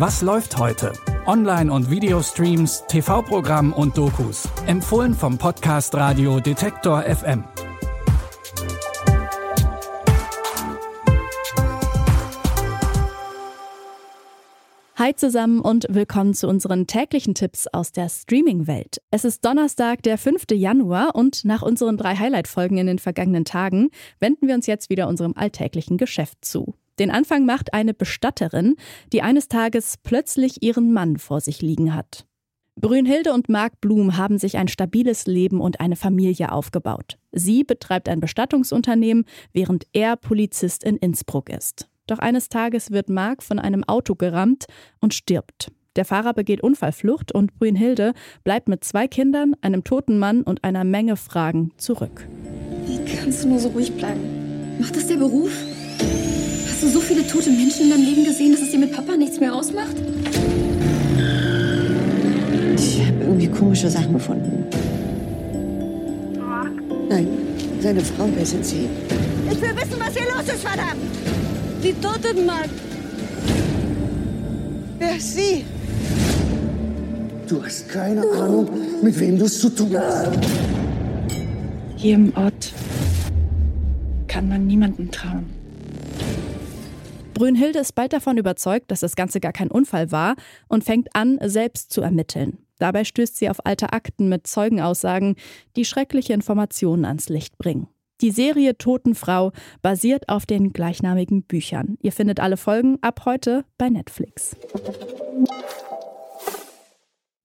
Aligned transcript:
Was 0.00 0.22
läuft 0.22 0.56
heute? 0.56 0.94
Online- 1.26 1.70
und 1.70 1.90
Videostreams, 1.90 2.84
TV-Programm 2.88 3.74
und 3.74 3.98
Dokus. 3.98 4.48
Empfohlen 4.66 5.12
vom 5.12 5.36
Podcast 5.36 5.94
Radio 5.94 6.40
Detektor 6.40 7.02
FM. 7.02 7.44
Hi 14.96 15.14
zusammen 15.14 15.60
und 15.60 15.84
willkommen 15.90 16.32
zu 16.32 16.48
unseren 16.48 16.86
täglichen 16.86 17.34
Tipps 17.34 17.66
aus 17.66 17.92
der 17.92 18.08
Streaming-Welt. 18.08 19.02
Es 19.10 19.26
ist 19.26 19.44
Donnerstag, 19.44 20.02
der 20.02 20.16
5. 20.16 20.46
Januar 20.52 21.14
und 21.14 21.44
nach 21.44 21.60
unseren 21.60 21.98
drei 21.98 22.16
Highlight-Folgen 22.16 22.78
in 22.78 22.86
den 22.86 22.98
vergangenen 22.98 23.44
Tagen 23.44 23.90
wenden 24.18 24.48
wir 24.48 24.54
uns 24.54 24.66
jetzt 24.66 24.88
wieder 24.88 25.08
unserem 25.08 25.34
alltäglichen 25.36 25.98
Geschäft 25.98 26.42
zu. 26.42 26.74
Den 27.00 27.10
Anfang 27.10 27.46
macht 27.46 27.72
eine 27.72 27.94
Bestatterin, 27.94 28.76
die 29.10 29.22
eines 29.22 29.48
Tages 29.48 29.96
plötzlich 30.02 30.62
ihren 30.62 30.92
Mann 30.92 31.16
vor 31.16 31.40
sich 31.40 31.62
liegen 31.62 31.94
hat. 31.94 32.26
Brünhilde 32.78 33.32
und 33.32 33.48
Marc 33.48 33.80
Blum 33.80 34.18
haben 34.18 34.38
sich 34.38 34.58
ein 34.58 34.68
stabiles 34.68 35.26
Leben 35.26 35.62
und 35.62 35.80
eine 35.80 35.96
Familie 35.96 36.52
aufgebaut. 36.52 37.16
Sie 37.32 37.64
betreibt 37.64 38.08
ein 38.10 38.20
Bestattungsunternehmen, 38.20 39.24
während 39.54 39.86
er 39.94 40.16
Polizist 40.16 40.84
in 40.84 40.98
Innsbruck 40.98 41.48
ist. 41.48 41.88
Doch 42.06 42.18
eines 42.18 42.50
Tages 42.50 42.90
wird 42.90 43.08
Mark 43.08 43.42
von 43.42 43.58
einem 43.58 43.82
Auto 43.84 44.14
gerammt 44.14 44.66
und 45.00 45.14
stirbt. 45.14 45.72
Der 45.96 46.04
Fahrer 46.04 46.34
begeht 46.34 46.62
Unfallflucht 46.62 47.32
und 47.32 47.54
Brünnhilde 47.54 48.12
bleibt 48.44 48.68
mit 48.68 48.84
zwei 48.84 49.08
Kindern, 49.08 49.54
einem 49.62 49.84
toten 49.84 50.18
Mann 50.18 50.42
und 50.42 50.64
einer 50.64 50.84
Menge 50.84 51.16
Fragen 51.16 51.72
zurück. 51.78 52.28
Wie 52.86 53.02
kannst 53.06 53.44
du 53.44 53.48
nur 53.48 53.58
so 53.58 53.70
ruhig 53.70 53.90
bleiben? 53.96 54.78
Macht 54.78 54.96
das 54.96 55.06
der 55.06 55.16
Beruf? 55.16 55.52
Hast 57.40 57.48
du 57.48 57.52
so 57.52 57.56
viele 57.56 57.70
tote 57.70 57.80
Menschen 57.80 57.84
in 57.84 57.90
deinem 57.90 58.04
Leben 58.04 58.24
gesehen, 58.24 58.52
dass 58.52 58.60
es 58.60 58.70
dir 58.70 58.78
mit 58.78 58.92
Papa 58.92 59.16
nichts 59.16 59.40
mehr 59.40 59.54
ausmacht? 59.54 59.96
Ich 62.76 63.06
habe 63.06 63.16
irgendwie 63.22 63.46
komische 63.48 63.88
Sachen 63.88 64.12
gefunden. 64.12 64.66
Nein, 67.08 67.28
seine 67.80 68.00
Frau, 68.02 68.28
wer 68.34 68.44
sind 68.44 68.66
Sie? 68.66 68.88
Ich 69.50 69.58
will 69.58 69.74
wissen, 69.74 69.98
was 69.98 70.14
hier 70.14 70.26
los 70.34 70.54
ist, 70.54 70.62
verdammt! 70.62 71.00
Die 71.82 71.94
Totenmark. 71.94 72.68
Wer 74.98 75.16
ist 75.16 75.34
sie? 75.34 75.64
Du 77.48 77.64
hast 77.64 77.88
keine 77.88 78.20
Ahnung, 78.20 78.68
mit 79.02 79.18
wem 79.18 79.38
du 79.38 79.46
es 79.46 79.58
zu 79.58 79.70
tun 79.70 79.96
hast. 79.96 80.28
Hier 81.96 82.16
im 82.16 82.34
Ort 82.36 82.74
kann 84.28 84.46
man 84.46 84.66
niemandem 84.66 85.10
trauen. 85.10 85.60
Brünnhilde 87.40 87.78
ist 87.78 87.94
bald 87.94 88.12
davon 88.12 88.36
überzeugt, 88.36 88.90
dass 88.90 89.00
das 89.00 89.16
Ganze 89.16 89.40
gar 89.40 89.54
kein 89.54 89.70
Unfall 89.70 90.12
war 90.12 90.34
und 90.68 90.84
fängt 90.84 91.16
an, 91.16 91.38
selbst 91.42 91.90
zu 91.90 92.02
ermitteln. 92.02 92.58
Dabei 92.78 93.02
stößt 93.02 93.34
sie 93.34 93.48
auf 93.48 93.64
alte 93.64 93.94
Akten 93.94 94.28
mit 94.28 94.46
Zeugenaussagen, 94.46 95.36
die 95.74 95.86
schreckliche 95.86 96.34
Informationen 96.34 97.06
ans 97.06 97.30
Licht 97.30 97.56
bringen. 97.56 97.88
Die 98.20 98.30
Serie 98.30 98.76
Totenfrau 98.76 99.52
basiert 99.80 100.28
auf 100.28 100.44
den 100.44 100.74
gleichnamigen 100.74 101.42
Büchern. 101.42 101.96
Ihr 102.02 102.12
findet 102.12 102.40
alle 102.40 102.58
Folgen 102.58 102.98
ab 103.00 103.22
heute 103.24 103.64
bei 103.78 103.88
Netflix. 103.88 104.54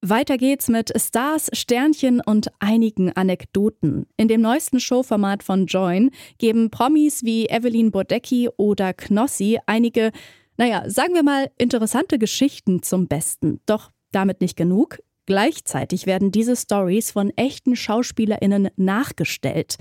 Weiter 0.10 0.38
geht's 0.38 0.68
mit 0.68 0.94
Stars, 1.02 1.50
Sternchen 1.54 2.22
und 2.22 2.52
einigen 2.60 3.12
Anekdoten. 3.14 4.06
In 4.18 4.28
dem 4.28 4.42
neuesten 4.42 4.80
Showformat 4.80 5.42
von 5.42 5.66
Join 5.66 6.12
geben 6.38 6.70
Promis 6.70 7.24
wie 7.24 7.48
Evelyn 7.48 7.90
Bodecki 7.90 8.50
oder 8.58 8.94
Knossi 8.94 9.60
einige, 9.66 10.12
naja, 10.58 10.88
sagen 10.88 11.16
wir 11.16 11.24
mal, 11.24 11.50
interessante 11.58 12.20
Geschichten 12.20 12.84
zum 12.84 13.08
Besten. 13.08 13.62
Doch 13.66 13.92
damit 14.12 14.42
nicht 14.42 14.56
genug. 14.56 15.00
Gleichzeitig 15.26 16.06
werden 16.06 16.32
diese 16.32 16.56
Stories 16.56 17.12
von 17.12 17.32
echten 17.32 17.76
SchauspielerInnen 17.76 18.70
nachgestellt. 18.76 19.78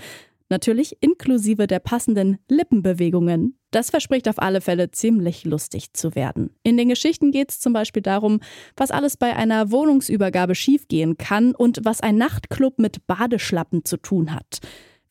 Natürlich 0.50 0.98
inklusive 1.00 1.66
der 1.66 1.78
passenden 1.78 2.38
Lippenbewegungen. 2.48 3.58
Das 3.70 3.90
verspricht 3.90 4.28
auf 4.28 4.38
alle 4.38 4.60
Fälle 4.60 4.90
ziemlich 4.90 5.44
lustig 5.44 5.94
zu 5.94 6.14
werden. 6.14 6.50
In 6.62 6.76
den 6.76 6.88
Geschichten 6.88 7.32
geht 7.32 7.50
es 7.50 7.60
zum 7.60 7.72
Beispiel 7.72 8.02
darum, 8.02 8.40
was 8.76 8.90
alles 8.90 9.16
bei 9.16 9.34
einer 9.34 9.70
Wohnungsübergabe 9.70 10.54
schiefgehen 10.54 11.16
kann 11.16 11.54
und 11.54 11.80
was 11.82 12.00
ein 12.00 12.16
Nachtclub 12.16 12.78
mit 12.78 13.06
Badeschlappen 13.06 13.84
zu 13.84 13.96
tun 13.96 14.34
hat. 14.34 14.60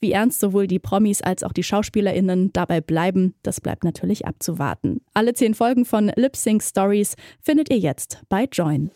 Wie 0.03 0.11
ernst 0.11 0.41
sowohl 0.41 0.67
die 0.67 0.79
Promis 0.79 1.21
als 1.21 1.43
auch 1.43 1.53
die 1.53 1.63
SchauspielerInnen 1.63 2.51
dabei 2.51 2.81
bleiben, 2.81 3.35
das 3.41 3.61
bleibt 3.61 3.85
natürlich 3.85 4.25
abzuwarten. 4.25 4.99
Alle 5.13 5.33
zehn 5.33 5.53
Folgen 5.53 5.85
von 5.85 6.11
Lip 6.17 6.35
Sync 6.35 6.61
Stories 6.61 7.15
findet 7.41 7.69
ihr 7.69 7.77
jetzt 7.77 8.21
bei 8.27 8.43
Join. 8.51 8.91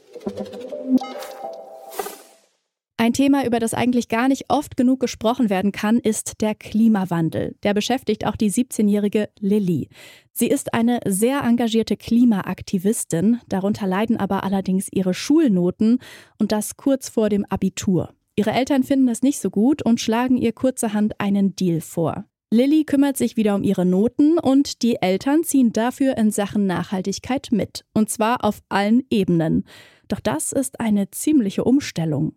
Ein 2.99 3.13
Thema, 3.13 3.45
über 3.45 3.59
das 3.59 3.75
eigentlich 3.75 4.09
gar 4.09 4.27
nicht 4.27 4.45
oft 4.49 4.75
genug 4.75 4.99
gesprochen 4.99 5.51
werden 5.51 5.71
kann, 5.71 5.99
ist 5.99 6.41
der 6.41 6.55
Klimawandel. 6.55 7.55
Der 7.61 7.75
beschäftigt 7.75 8.25
auch 8.25 8.35
die 8.35 8.51
17-jährige 8.51 9.29
Lilly. 9.39 9.89
Sie 10.33 10.47
ist 10.47 10.73
eine 10.73 10.99
sehr 11.05 11.41
engagierte 11.43 11.95
Klimaaktivistin, 11.95 13.39
darunter 13.47 13.85
leiden 13.85 14.17
aber 14.17 14.43
allerdings 14.43 14.89
ihre 14.91 15.13
Schulnoten 15.13 15.99
und 16.39 16.51
das 16.51 16.75
kurz 16.75 17.07
vor 17.07 17.29
dem 17.29 17.45
Abitur. 17.45 18.15
Ihre 18.35 18.51
Eltern 18.51 18.81
finden 18.81 19.05
das 19.05 19.21
nicht 19.21 19.39
so 19.39 19.51
gut 19.51 19.83
und 19.83 20.01
schlagen 20.01 20.37
ihr 20.37 20.51
kurzerhand 20.51 21.19
einen 21.21 21.55
Deal 21.55 21.81
vor. 21.81 22.25
Lilly 22.49 22.83
kümmert 22.83 23.17
sich 23.17 23.37
wieder 23.37 23.53
um 23.53 23.63
ihre 23.63 23.85
Noten 23.85 24.39
und 24.39 24.81
die 24.81 25.01
Eltern 25.01 25.43
ziehen 25.43 25.71
dafür 25.71 26.17
in 26.17 26.31
Sachen 26.31 26.65
Nachhaltigkeit 26.65 27.49
mit. 27.51 27.85
Und 27.93 28.09
zwar 28.09 28.43
auf 28.43 28.61
allen 28.69 29.03
Ebenen. 29.11 29.65
Doch 30.07 30.19
das 30.19 30.51
ist 30.51 30.79
eine 30.79 31.11
ziemliche 31.11 31.63
Umstellung. 31.63 32.33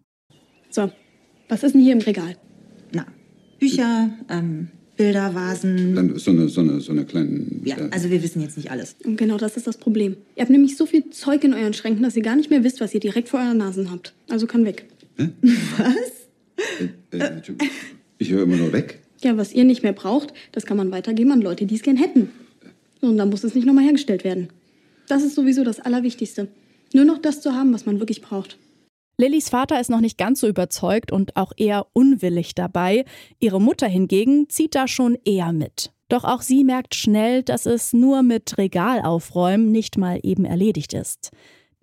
So, 0.70 0.91
was 1.48 1.62
ist 1.62 1.75
denn 1.75 1.82
hier 1.82 1.92
im 1.92 2.00
Regal? 2.00 2.36
Na, 2.92 3.06
Bücher, 3.58 4.10
ähm, 4.28 4.69
Bilder, 4.97 5.34
Vasen. 5.34 5.94
Dann 5.94 6.19
so 6.19 6.31
eine, 6.31 6.48
so 6.48 6.60
eine, 6.60 6.81
so 6.81 6.92
eine 6.92 7.04
kleine. 7.04 7.44
Ja, 7.64 7.76
also 7.91 8.10
wir 8.10 8.22
wissen 8.22 8.41
jetzt 8.41 8.56
nicht 8.56 8.70
alles. 8.70 8.97
Und 9.04 9.16
genau 9.16 9.36
das 9.36 9.56
ist 9.56 9.66
das 9.66 9.78
Problem. 9.78 10.16
Ihr 10.36 10.42
habt 10.42 10.50
nämlich 10.50 10.76
so 10.76 10.86
viel 10.86 11.10
Zeug 11.10 11.42
in 11.42 11.54
euren 11.54 11.75
Schränken, 11.75 12.03
dass 12.03 12.16
ihr 12.16 12.22
gar 12.22 12.36
nicht 12.36 12.50
mehr 12.50 12.64
wisst, 12.64 12.81
was 12.81 12.94
ihr 12.94 13.00
direkt 13.00 13.28
vor 13.28 13.41
euren 13.41 13.58
Nasen 13.58 13.91
habt. 13.91 14.14
Also 14.28 14.47
kann 14.47 14.64
weg. 14.64 14.86
Hä? 15.16 15.31
Was? 15.78 16.20
Äh, 17.12 17.19
äh, 17.19 17.42
ich 18.19 18.31
höre 18.31 18.42
immer 18.42 18.56
nur 18.56 18.72
weg. 18.72 19.00
Ja, 19.22 19.37
was 19.37 19.52
ihr 19.52 19.64
nicht 19.64 19.82
mehr 19.82 19.92
braucht, 19.92 20.32
das 20.52 20.64
kann 20.64 20.76
man 20.76 20.91
weitergeben 20.91 21.32
an 21.32 21.42
Leute, 21.42 21.66
die 21.66 21.75
es 21.75 21.82
gern 21.82 21.97
hätten. 21.97 22.31
Und 23.00 23.16
dann 23.16 23.28
muss 23.28 23.44
es 23.44 23.54
nicht 23.54 23.66
nochmal 23.66 23.84
hergestellt 23.84 24.25
werden. 24.25 24.48
Das 25.08 25.22
ist 25.22 25.34
sowieso 25.34 25.64
das 25.64 25.81
Allerwichtigste. 25.81 26.48
Nur 26.94 27.04
noch 27.04 27.19
das 27.19 27.41
zu 27.41 27.54
haben, 27.54 27.72
was 27.72 27.87
man 27.87 27.98
wirklich 27.98 28.22
braucht. 28.22 28.58
Lillys 29.20 29.50
Vater 29.50 29.78
ist 29.78 29.91
noch 29.91 30.00
nicht 30.00 30.16
ganz 30.16 30.41
so 30.41 30.48
überzeugt 30.48 31.12
und 31.12 31.36
auch 31.36 31.53
eher 31.58 31.86
unwillig 31.92 32.54
dabei. 32.54 33.04
Ihre 33.38 33.60
Mutter 33.60 33.86
hingegen 33.86 34.48
zieht 34.48 34.75
da 34.75 34.88
schon 34.88 35.19
eher 35.26 35.53
mit. 35.53 35.92
Doch 36.08 36.25
auch 36.25 36.41
sie 36.41 36.64
merkt 36.64 36.94
schnell, 36.94 37.42
dass 37.42 37.66
es 37.66 37.92
nur 37.92 38.22
mit 38.22 38.56
Regalaufräumen 38.56 39.70
nicht 39.70 39.98
mal 39.98 40.19
eben 40.22 40.47
erledigt 40.47 40.94
ist. 40.94 41.32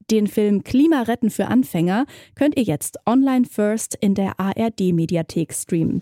Den 0.10 0.26
Film 0.26 0.64
Klima 0.64 1.04
retten 1.04 1.30
für 1.30 1.46
Anfänger 1.46 2.08
könnt 2.34 2.58
ihr 2.58 2.64
jetzt 2.64 2.98
online 3.06 3.46
first 3.46 3.96
in 4.02 4.16
der 4.16 4.40
ARD 4.40 4.92
Mediathek 4.92 5.54
streamen. 5.54 6.02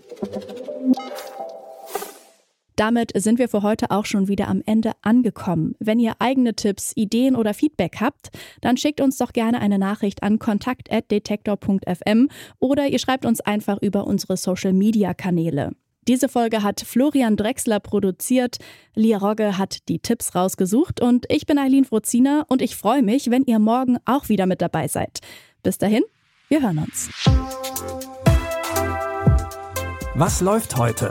Damit 2.76 3.12
sind 3.14 3.38
wir 3.38 3.48
für 3.48 3.62
heute 3.62 3.90
auch 3.90 4.04
schon 4.04 4.28
wieder 4.28 4.48
am 4.48 4.62
Ende 4.66 4.92
angekommen. 5.00 5.74
Wenn 5.78 5.98
ihr 5.98 6.14
eigene 6.18 6.54
Tipps, 6.54 6.92
Ideen 6.94 7.34
oder 7.34 7.54
Feedback 7.54 7.96
habt, 8.00 8.28
dann 8.60 8.76
schickt 8.76 9.00
uns 9.00 9.16
doch 9.16 9.32
gerne 9.32 9.60
eine 9.60 9.78
Nachricht 9.78 10.22
an 10.22 10.38
kontakt.detektor.fm 10.38 12.28
oder 12.58 12.86
ihr 12.86 12.98
schreibt 12.98 13.24
uns 13.24 13.40
einfach 13.40 13.80
über 13.80 14.06
unsere 14.06 14.36
Social 14.36 14.74
Media 14.74 15.14
Kanäle. 15.14 15.72
Diese 16.06 16.28
Folge 16.28 16.62
hat 16.62 16.82
Florian 16.82 17.36
Drexler 17.36 17.80
produziert, 17.80 18.58
Lia 18.94 19.18
Rogge 19.18 19.58
hat 19.58 19.88
die 19.88 19.98
Tipps 19.98 20.36
rausgesucht 20.36 21.00
und 21.00 21.26
ich 21.30 21.46
bin 21.46 21.58
Eileen 21.58 21.84
Frozina 21.84 22.44
und 22.46 22.62
ich 22.62 22.76
freue 22.76 23.02
mich, 23.02 23.30
wenn 23.30 23.42
ihr 23.44 23.58
morgen 23.58 23.96
auch 24.04 24.28
wieder 24.28 24.46
mit 24.46 24.60
dabei 24.62 24.86
seid. 24.86 25.18
Bis 25.64 25.78
dahin, 25.78 26.04
wir 26.48 26.62
hören 26.62 26.78
uns. 26.78 27.10
Was 30.14 30.40
läuft 30.40 30.76
heute? 30.76 31.10